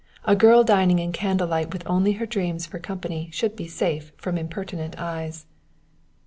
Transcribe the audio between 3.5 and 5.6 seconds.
be safe from impertinent eyes.